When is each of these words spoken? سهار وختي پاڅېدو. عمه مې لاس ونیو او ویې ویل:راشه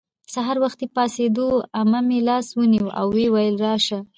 سهار 0.33 0.57
وختي 0.63 0.87
پاڅېدو. 0.95 1.47
عمه 1.79 1.99
مې 2.07 2.19
لاس 2.27 2.47
ونیو 2.57 2.87
او 2.99 3.05
ویې 3.15 3.27
ویل:راشه 3.33 3.99